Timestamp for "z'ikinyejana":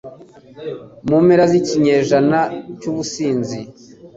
1.51-2.39